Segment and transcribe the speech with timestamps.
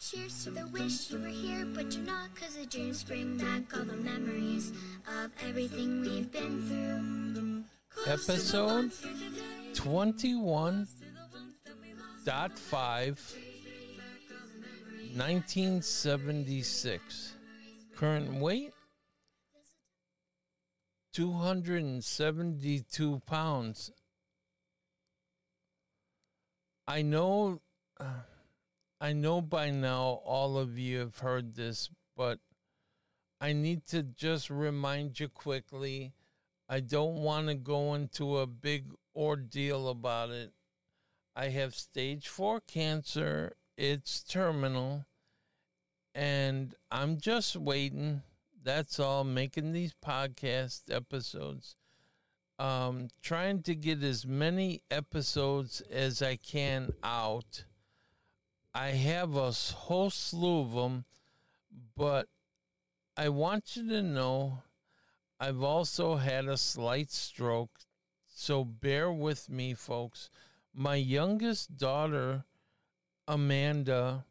[0.00, 3.76] Cheers to the wish you were here, but you're not, cause the dreams bring back
[3.76, 4.72] all the memories
[5.22, 7.64] of everything we've been through.
[8.04, 10.94] Close Episode ones through the day, 21 to the ones
[11.66, 12.24] that we lost.
[12.24, 13.20] dot five
[15.14, 17.34] 1976
[17.94, 18.72] current weight
[21.12, 23.90] 272 pounds
[26.88, 27.60] i know
[27.98, 28.04] uh,
[29.00, 32.38] i know by now all of you have heard this but
[33.40, 36.12] i need to just remind you quickly
[36.68, 40.52] i don't want to go into a big ordeal about it
[41.36, 43.54] I have stage four cancer.
[43.76, 45.06] It's terminal.
[46.14, 48.22] And I'm just waiting.
[48.62, 49.24] That's all.
[49.24, 51.76] Making these podcast episodes.
[52.58, 57.64] Um, trying to get as many episodes as I can out.
[58.74, 61.04] I have a whole slew of them,
[61.96, 62.26] but
[63.16, 64.62] I want you to know
[65.38, 67.80] I've also had a slight stroke.
[68.28, 70.30] So bear with me, folks
[70.74, 72.44] my youngest daughter,
[73.26, 74.24] Amanda,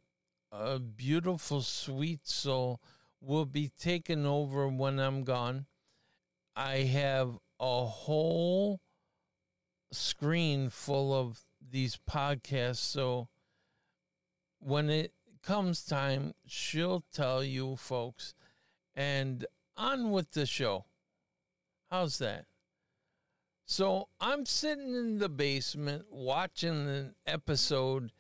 [0.52, 2.82] a beautiful, sweet soul,
[3.22, 5.66] will be taken over when I'm gone.
[6.56, 8.80] I have a whole
[9.92, 12.78] screen full of these podcasts.
[12.78, 13.28] So
[14.60, 18.34] when it comes time, she'll tell you folks.
[18.96, 19.46] And
[19.78, 20.86] on with the show.
[21.90, 22.46] How's that?
[23.66, 28.12] So I'm sitting in the basement watching an episode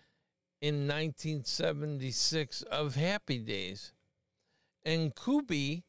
[0.61, 3.93] in 1976 of Happy Days.
[4.83, 5.83] And Kubi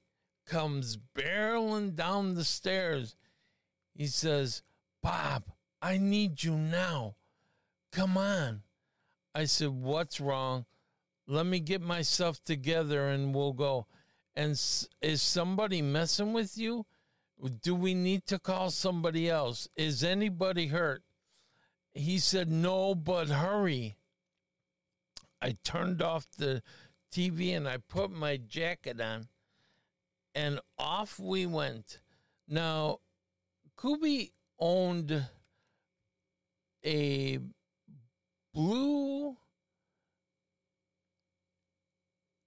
[0.46, 3.16] comes barreling down the stairs.
[3.94, 4.62] He says,
[5.02, 5.44] Bob,
[5.80, 7.16] I need you now.
[7.92, 8.62] Come on.
[9.34, 10.67] I said, What's wrong?
[11.27, 13.86] Let me get myself together and we'll go.
[14.34, 16.86] And is somebody messing with you?
[17.62, 19.69] Do we need to call somebody else?
[19.77, 21.02] Is anybody hurt?
[21.92, 23.96] He said, No, but hurry.
[25.42, 26.63] I turned off the
[27.13, 29.29] TV and I put my jacket on,
[30.35, 32.01] and off we went.
[32.46, 32.98] Now,
[33.80, 35.27] Kubi owned
[36.85, 37.39] a
[38.52, 39.36] blue,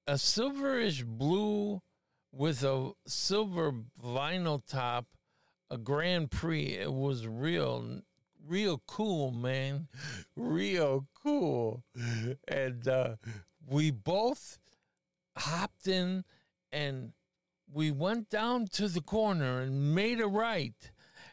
[0.07, 1.81] a silverish blue
[2.31, 5.05] with a silver vinyl top,
[5.69, 6.77] a Grand Prix.
[6.79, 8.01] It was real,
[8.45, 9.87] real cool, man.
[10.35, 11.83] Real cool.
[12.47, 13.15] And uh,
[13.65, 14.59] we both
[15.37, 16.23] hopped in
[16.71, 17.13] and
[17.71, 20.91] we went down to the corner and made a right.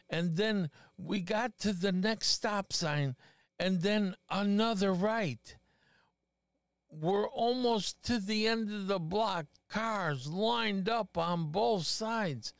[0.09, 3.15] And then we got to the next stop sign
[3.61, 5.55] and then another right
[6.89, 12.53] we're almost to the end of the block, cars lined up on both sides.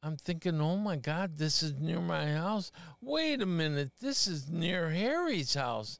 [0.00, 2.70] I'm thinking, oh my God, this is near my house.
[3.00, 5.98] Wait a minute, this is near Harry's house.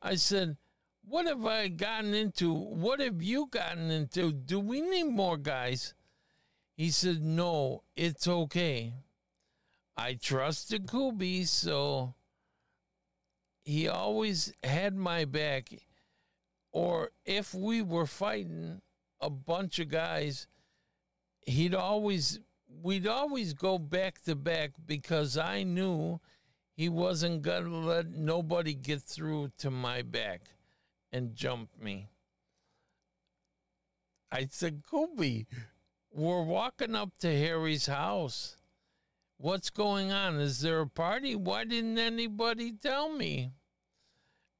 [0.00, 0.56] I said,
[1.04, 2.54] what have I gotten into?
[2.54, 4.32] What have you gotten into?
[4.32, 5.92] Do we need more guys?
[6.74, 8.94] He said, no, it's okay.
[9.94, 12.14] I trusted Kubi, so
[13.64, 15.70] he always had my back
[16.72, 18.82] or if we were fighting
[19.20, 20.48] a bunch of guys,
[21.46, 22.40] he'd always
[22.82, 26.20] we'd always go back to back because I knew
[26.76, 30.42] he wasn't gonna let nobody get through to my back
[31.12, 32.08] and jump me.
[34.32, 35.44] I said, Kobe,
[36.10, 38.56] we're walking up to Harry's house.
[39.44, 40.40] What's going on?
[40.40, 41.36] Is there a party?
[41.36, 43.50] Why didn't anybody tell me?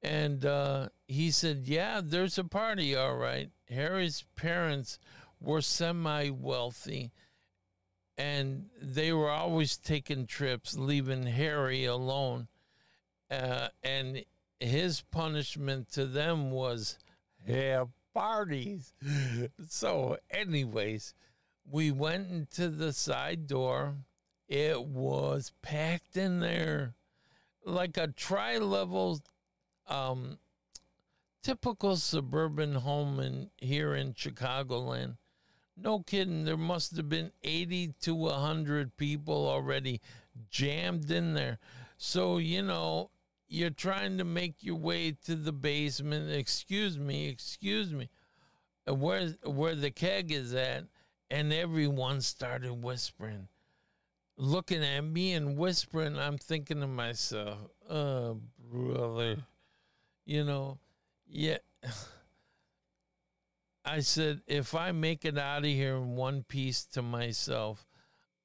[0.03, 3.49] And uh, he said, Yeah, there's a party, all right.
[3.71, 4.99] Harry's parents
[5.41, 7.13] were semi wealthy
[8.19, 12.49] and they were always taking trips, leaving Harry alone.
[13.31, 14.23] Uh, and
[14.61, 16.99] his punishment to them was
[17.47, 18.93] have parties.
[19.67, 21.15] so, anyways,
[21.67, 23.95] we went into the side door.
[24.55, 26.95] It was packed in there
[27.65, 29.21] like a tri level
[29.89, 30.39] um,
[31.43, 35.17] typical suburban home in here in Chicagoland.
[35.77, 40.01] No kidding, there must have been 80 to 100 people already
[40.51, 41.59] jammed in there.
[41.97, 43.11] So, you know,
[43.49, 46.31] you're trying to make your way to the basement.
[46.31, 48.09] Excuse me, excuse me.
[48.87, 50.85] Where where the keg is at,
[51.29, 53.49] and everyone started whispering,
[54.37, 56.19] looking at me and whispering.
[56.19, 57.59] I'm thinking to myself,
[57.89, 59.39] "Oh, brother,
[60.25, 60.79] you know,
[61.27, 61.59] yeah."
[63.87, 67.87] I said, if I make it out of here in one piece to myself,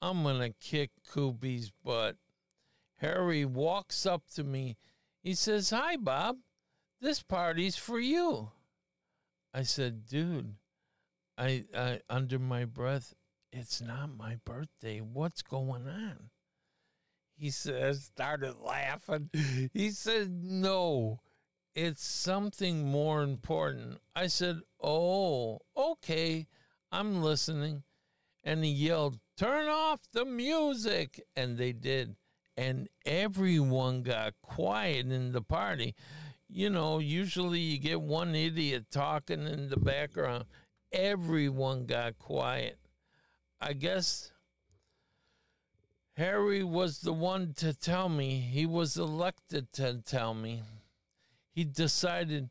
[0.01, 2.17] I'm going to kick Koopy's butt.
[2.97, 4.75] Harry walks up to me.
[5.23, 6.37] He says, Hi, Bob.
[6.99, 8.51] This party's for you.
[9.53, 10.55] I said, Dude,
[11.37, 13.13] I, I under my breath,
[13.51, 14.99] it's not my birthday.
[14.99, 16.29] What's going on?
[17.35, 19.29] He says, started laughing.
[19.73, 21.21] He said, No,
[21.73, 23.99] it's something more important.
[24.15, 26.47] I said, Oh, okay,
[26.91, 27.83] I'm listening.
[28.43, 31.23] And he yelled, Turn off the music.
[31.35, 32.15] And they did.
[32.57, 35.95] And everyone got quiet in the party.
[36.49, 40.45] You know, usually you get one idiot talking in the background.
[40.91, 42.79] Everyone got quiet.
[43.61, 44.31] I guess
[46.15, 48.39] Harry was the one to tell me.
[48.39, 50.63] He was elected to tell me.
[51.51, 52.49] He decided,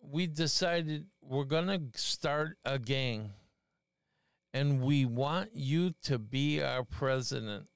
[0.00, 3.32] we decided we're going to start a gang
[4.52, 7.66] and we want you to be our president.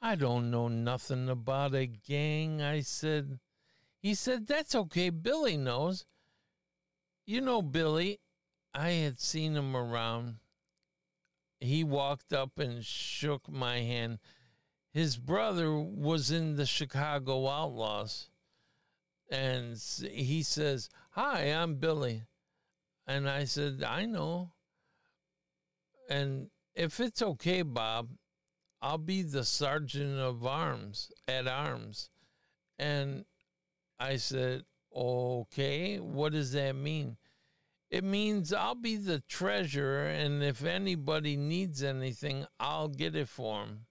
[0.00, 3.38] I don't know nothing about a gang, I said.
[4.00, 5.10] He said, That's okay.
[5.10, 6.06] Billy knows.
[7.24, 8.20] You know, Billy,
[8.74, 10.36] I had seen him around.
[11.62, 14.18] He walked up and shook my hand.
[14.92, 18.30] His brother was in the Chicago Outlaws.
[19.30, 19.80] And
[20.10, 22.24] he says, Hi, I'm Billy.
[23.06, 24.50] And I said, I know.
[26.10, 28.08] And if it's okay, Bob,
[28.80, 32.10] I'll be the sergeant of arms at arms.
[32.76, 33.24] And
[34.00, 37.16] I said, Okay, what does that mean?
[37.92, 43.60] It means I'll be the treasurer, and if anybody needs anything, I'll get it for
[43.60, 43.84] them,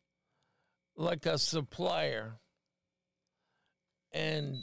[0.98, 2.39] like a supplier.
[4.12, 4.56] And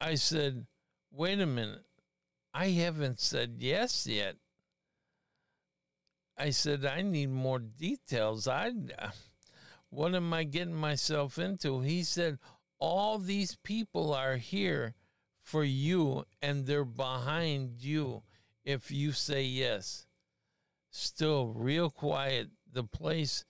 [0.00, 0.66] I said,
[1.12, 1.84] Wait a minute,
[2.52, 4.34] I haven't said yes yet.
[6.36, 8.48] I said, I need more details.
[8.48, 8.72] I,
[9.88, 11.80] what am I getting myself into?
[11.80, 12.38] He said,
[12.78, 14.94] all these people are here
[15.46, 18.20] for you and they're behind you
[18.64, 20.06] if you say yes.
[20.90, 22.48] Still real quiet.
[22.70, 23.44] The place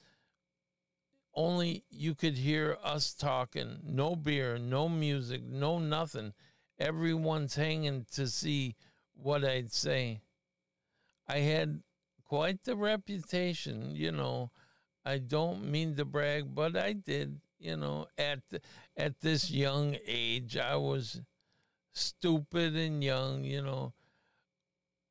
[1.35, 3.79] only you could hear us talking.
[3.83, 6.35] No beer, no music, no nothing.
[6.79, 8.77] Everyone's hanging to see
[9.15, 10.21] what I'd say.
[11.27, 11.81] I had
[12.27, 14.51] quite the reputation, you know.
[15.03, 18.41] I don't mean to brag, but I did, you know, at
[18.99, 20.59] at this young age.
[20.59, 21.23] I was
[21.97, 23.93] stupid and young, you know.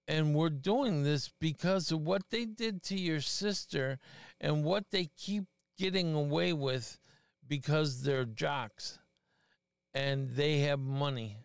[0.08, 3.98] And we're doing this because of what they did to your sister
[4.40, 5.46] and what they keep
[5.78, 7.00] getting away with
[7.48, 9.00] because they're jocks
[9.94, 11.38] and they have money.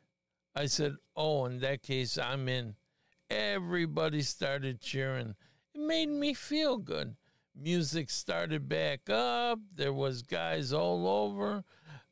[0.55, 2.75] I said, Oh, in that case, I'm in.
[3.31, 5.37] Everybody started cheering.
[5.75, 7.17] It made me feel good.
[7.55, 9.61] Music started back up.
[9.75, 11.65] There was guys all over,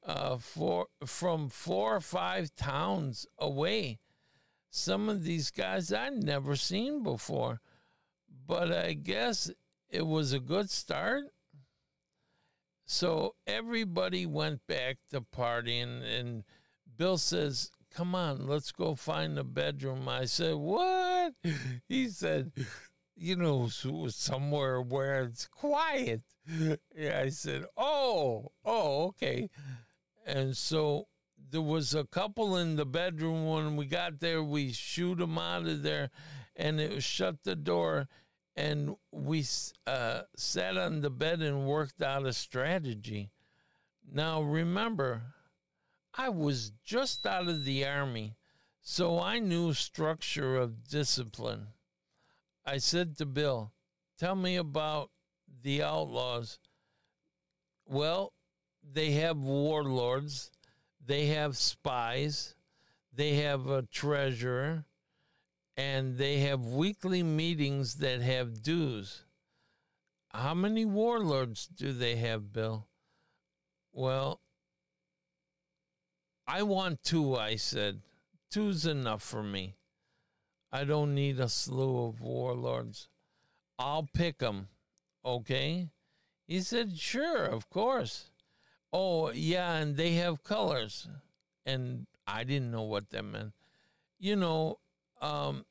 [0.09, 3.99] uh, for, from four or five towns away.
[4.71, 7.61] Some of these guys I'd never seen before,
[8.47, 9.51] but I guess
[9.91, 11.25] it was a good start.
[12.87, 16.45] So everybody went back to partying, and
[16.97, 20.09] Bill says, Come on, let's go find a bedroom.
[20.09, 21.35] I said, What?
[21.88, 22.53] He said,
[23.19, 26.23] you know, somewhere where it's quiet.
[26.97, 29.50] Yeah, I said, oh, oh, okay.
[30.28, 31.08] And so
[31.50, 34.42] there was a couple in the bedroom when we got there.
[34.42, 36.11] We shoot them out of there,
[36.54, 38.08] and it shut the door.
[38.54, 39.47] And we
[39.87, 43.30] uh, sat on the bed and worked out a strategy.
[44.11, 45.23] Now, remember,
[46.12, 48.37] I was just out of the army,
[48.82, 51.68] so I knew structure of discipline.
[52.66, 53.73] I said to Bill,
[54.18, 55.11] Tell me about
[55.62, 56.58] the outlaws.
[57.87, 58.35] Well,
[58.92, 60.50] they have warlords,
[61.04, 62.54] they have spies,
[63.12, 64.85] they have a treasurer,
[65.76, 69.25] and they have weekly meetings that have dues.
[70.30, 72.87] How many warlords do they have, Bill?
[73.92, 74.40] Well,
[76.47, 78.00] I want two, I said.
[78.50, 79.76] Two's enough for me.
[80.73, 83.09] I don't need a slew of warlords.
[83.78, 84.68] I'll pick them.
[85.25, 85.90] Okay?
[86.47, 88.30] He said, Sure, of course.
[88.92, 91.09] Oh, yeah, and they have colors.
[91.66, 93.52] And I didn't know what that meant.
[94.18, 94.78] You know,
[95.21, 95.64] um,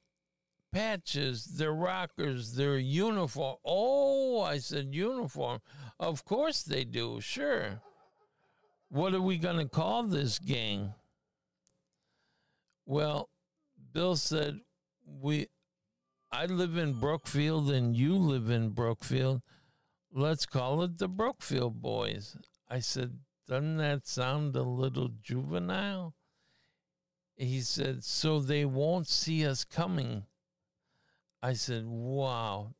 [0.71, 3.57] patches, they're rockers, they're uniform.
[3.65, 5.59] Oh, I said uniform.
[5.99, 7.81] Of course they do, sure.
[8.89, 10.93] What are we going to call this gang?
[12.85, 13.29] Well,
[13.91, 14.61] Bill said,
[15.05, 15.47] we
[16.31, 19.41] I live in Brookfield and you live in Brookfield.
[20.11, 22.37] Let's call it the Brookfield Boys.
[22.69, 26.13] I said, doesn't that sound a little juvenile?
[27.35, 30.23] He said, so they won't see us coming.
[31.41, 32.73] I said, wow,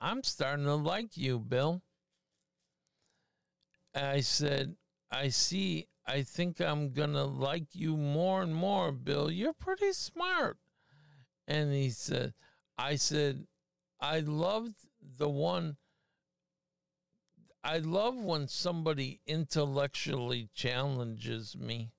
[0.00, 1.82] I'm starting to like you, Bill.
[3.94, 4.76] I said,
[5.10, 9.30] I see, I think I'm going to like you more and more, Bill.
[9.30, 10.58] You're pretty smart.
[11.46, 12.34] And he said,
[12.76, 13.46] I said,
[14.00, 15.76] I loved the one.
[17.62, 21.92] I love when somebody intellectually challenges me.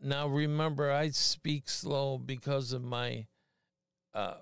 [0.00, 3.26] Now, remember, I speak slow because of my
[4.14, 4.36] uh,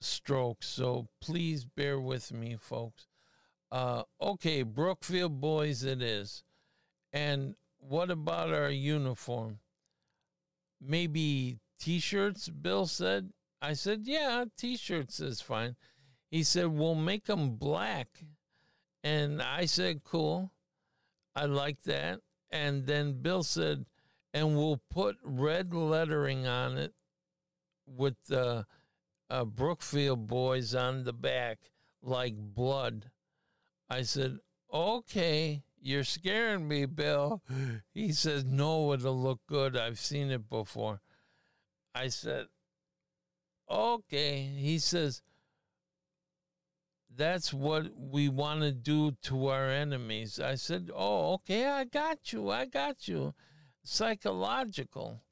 [0.00, 3.06] stroke, so please bear with me, folks.
[3.70, 6.44] Uh, okay, Brookfield boys, it is.
[7.12, 9.58] And what about our uniform?
[10.80, 13.32] Maybe t shirts, Bill said.
[13.60, 15.76] I said, yeah, t shirts is fine.
[16.30, 18.08] He said, we'll make them black.
[19.02, 20.52] And I said, cool.
[21.34, 22.20] I like that.
[22.50, 23.86] And then Bill said,
[24.34, 26.92] and we'll put red lettering on it
[27.86, 28.66] with the
[29.30, 31.58] uh, Brookfield boys on the back,
[32.02, 33.10] like blood.
[33.88, 34.38] I said,
[34.72, 37.42] okay, you're scaring me, Bill.
[37.92, 39.76] He says, no, it'll look good.
[39.76, 41.00] I've seen it before.
[41.94, 42.46] I said,
[43.70, 44.42] okay.
[44.56, 45.22] He says,
[47.14, 50.38] that's what we want to do to our enemies.
[50.38, 52.50] I said, oh, okay, I got you.
[52.50, 53.34] I got you.
[53.82, 55.22] Psychological.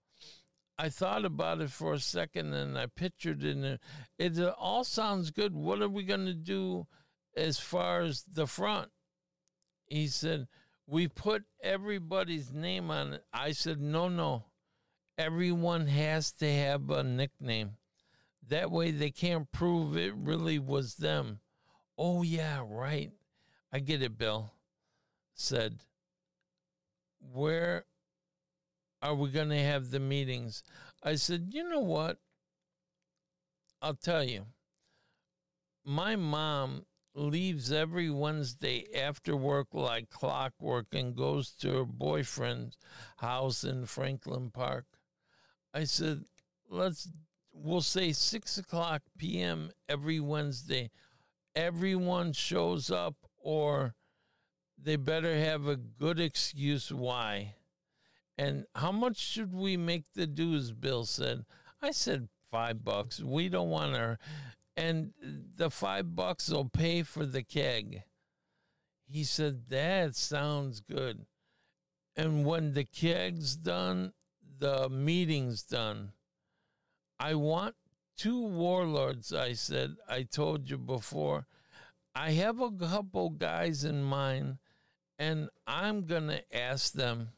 [0.79, 3.81] I thought about it for a second and I pictured it.
[4.19, 5.55] It all sounds good.
[5.55, 6.87] What are we going to do
[7.37, 8.91] as far as the front?
[9.87, 10.49] He said,
[10.87, 13.25] we put everybody's name on it.
[13.33, 14.45] I said, no, no.
[15.17, 17.77] Everyone has to have a nickname.
[18.47, 21.41] That way they can't prove it really was them.
[21.99, 23.11] Oh, yeah, right.
[23.73, 24.53] I get it, Bill
[25.35, 25.79] said.
[27.33, 27.85] Where
[29.03, 30.63] are we going to have the meetings?
[31.03, 32.19] I said, you know what?
[33.81, 34.47] I'll tell you.
[35.85, 36.85] My mom
[37.15, 42.77] leaves every Wednesday after work like clockwork and goes to her boyfriend's
[43.19, 44.85] house in Franklin Park.
[45.73, 46.25] I said,
[46.69, 47.09] let's,
[47.53, 49.71] we'll say six o'clock p.m.
[49.89, 50.91] every Wednesday.
[51.57, 53.97] Everyone shows up, or
[54.81, 57.55] they better have a good excuse why.
[58.39, 60.71] And how much should we make the dues?
[60.71, 61.45] Bill said.
[61.83, 63.21] I said five bucks.
[63.21, 64.19] We don't want to
[64.77, 65.13] and
[65.57, 68.03] the five bucks will pay for the keg.
[69.07, 71.25] He said, That sounds good.
[72.15, 74.13] And when the keg's done,
[74.59, 76.13] the meeting's done.
[77.19, 77.75] I want
[78.17, 79.97] two warlords, I said.
[80.09, 81.47] I told you before.
[82.15, 84.59] I have a couple guys in mind,
[85.19, 87.31] and I'm going to ask them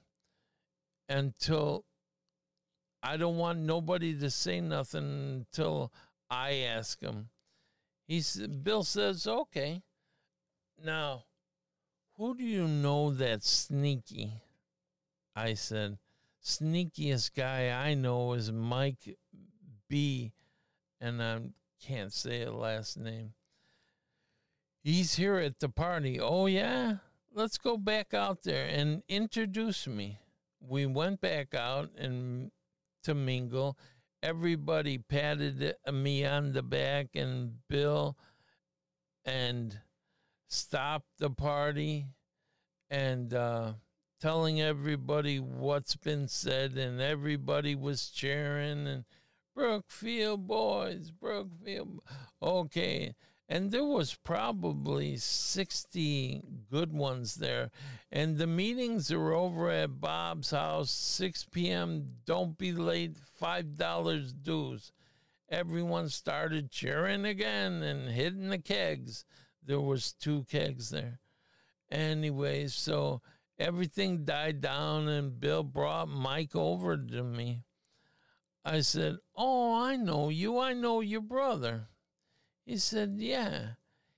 [1.09, 1.85] until
[3.03, 5.93] I don't want nobody to say nothing until
[6.31, 7.31] I ask them.
[8.07, 9.83] He said, Bill says, "Okay."
[10.83, 11.25] Now,
[12.17, 14.33] who do you know that's sneaky?
[15.35, 15.99] I said,
[16.43, 19.17] "Sneakiest guy I know is Mike
[19.89, 20.33] B,
[21.01, 21.41] and I
[21.81, 23.35] can't say a last name.
[24.83, 26.21] He's here at the party.
[26.21, 26.97] Oh yeah,
[27.35, 30.19] let's go back out there and introduce me."
[30.61, 32.51] We went back out and
[33.05, 33.79] to mingle
[34.23, 38.17] everybody patted me on the back and Bill
[39.25, 39.79] and
[40.49, 42.07] stopped the party
[42.91, 43.73] and uh,
[44.21, 49.05] telling everybody what's been said, and everybody was cheering and
[49.59, 51.99] Brookfield boys, Brookfield.
[52.41, 53.17] Okay,
[53.49, 57.73] and there was probably 60 good ones there.
[58.13, 64.93] And the meetings are over at bob's house 6 p.m don't be late $5 dues.
[65.49, 69.25] Everyone started cheering again and hitting the kegs.
[69.67, 71.19] There was two kegs there.
[71.91, 73.23] Anyway, so
[73.59, 77.65] everything died down and bill brought mike over to me
[78.69, 81.89] i said oh i know you i know your brother
[82.69, 83.71] he said, Yeah.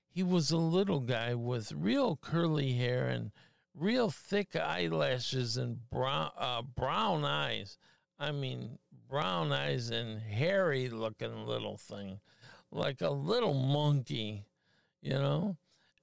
[0.09, 3.31] He was a little guy with real curly hair and
[3.73, 7.77] real thick eyelashes and brown, uh, brown eyes.
[8.19, 8.77] I mean,
[9.07, 12.19] brown eyes and hairy looking little thing,
[12.71, 14.43] like a little monkey,
[15.01, 15.55] you know?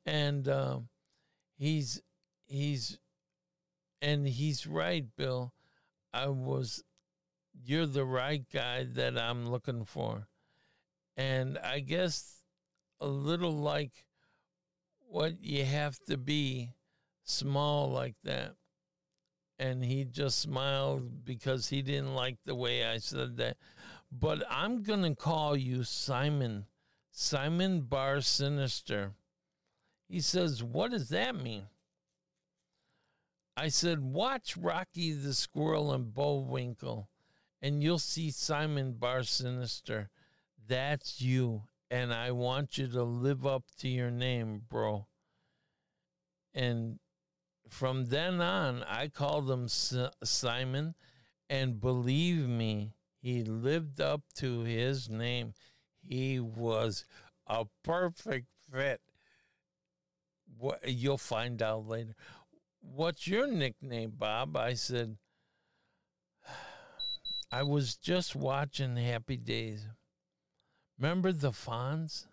[0.06, 0.78] And uh,
[1.58, 2.00] he's,
[2.46, 2.98] he's,
[4.00, 5.52] and he's right, Bill.
[6.14, 6.82] I was
[7.64, 10.28] you're the right guy that I'm looking for.
[11.16, 12.42] And I guess
[13.00, 14.04] a little like
[15.08, 16.70] what you have to be
[17.24, 18.54] small like that.
[19.58, 23.56] And he just smiled because he didn't like the way I said that.
[24.10, 26.66] But I'm going to call you Simon,
[27.10, 29.12] Simon Bar Sinister.
[30.08, 31.64] He says, What does that mean?
[33.56, 37.08] I said, Watch Rocky the Squirrel and Bullwinkle,
[37.60, 40.10] and you'll see Simon Bar Sinister.
[40.66, 41.62] That's you.
[41.90, 45.06] And I want you to live up to your name, bro.
[46.54, 46.98] And
[47.68, 50.94] from then on, I called him Simon.
[51.48, 55.54] And believe me, he lived up to his name.
[56.02, 57.06] He was
[57.46, 59.00] a perfect fit.
[60.58, 62.14] What you'll find out later.
[62.80, 64.56] What's your nickname, Bob?
[64.56, 65.16] I said,
[67.50, 69.86] I was just watching Happy Days.
[70.98, 72.26] Remember the Fonz?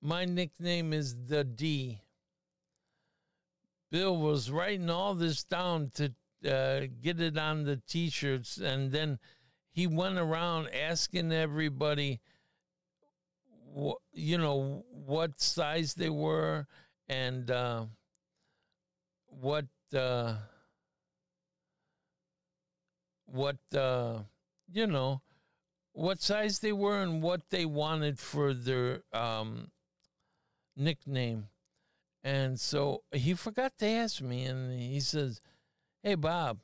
[0.00, 2.00] My nickname is the D.
[3.90, 6.14] Bill was writing all this down to
[6.50, 9.18] uh, get it on the t shirts, and then
[9.70, 12.20] he went around asking everybody,
[13.76, 16.66] wh- you know, what size they were
[17.08, 17.84] and uh,
[19.26, 19.66] what.
[19.94, 20.36] Uh,
[23.30, 24.18] what uh,
[24.72, 25.22] you know
[25.92, 29.70] what size they were and what they wanted for their um,
[30.76, 31.48] nickname.
[32.22, 35.40] And so he forgot to ask me, and he says,
[36.02, 36.58] Hey, Bob.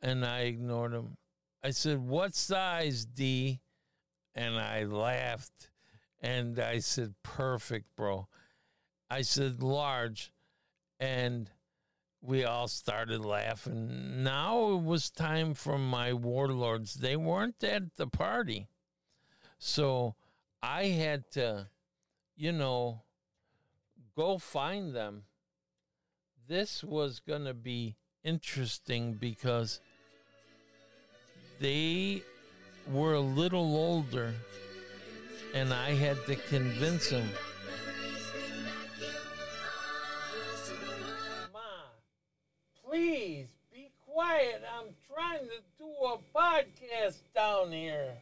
[0.00, 1.16] And I ignored him.
[1.62, 3.60] I said, What size, D?
[4.34, 5.70] And I laughed.
[6.20, 8.26] And I said, Perfect, bro.
[9.08, 10.32] I said, Large.
[10.98, 11.50] And
[12.22, 14.22] we all started laughing.
[14.22, 16.94] Now it was time for my warlords.
[16.94, 18.68] They weren't at the party.
[19.58, 20.14] So
[20.62, 21.66] I had to,
[22.36, 23.02] you know,
[24.16, 25.24] go find them.
[26.48, 29.80] This was going to be interesting because
[31.58, 32.22] they
[32.90, 34.34] were a little older
[35.54, 37.28] and I had to convince them.
[42.92, 44.60] Please be quiet.
[44.70, 48.18] I'm trying to do a podcast down here.